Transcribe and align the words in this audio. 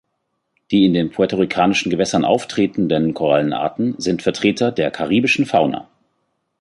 Die 0.71 0.87
in 0.87 0.95
den 0.95 1.11
Puerto 1.11 1.35
Ricanischen 1.37 1.91
Gewässern 1.91 2.25
auftretenden 2.25 3.13
Korallenarten 3.13 3.93
sind 3.99 4.23
Vertreter 4.23 4.71
der 4.71 4.89
Karibischen 4.89 5.45
Fauna. 5.45 5.89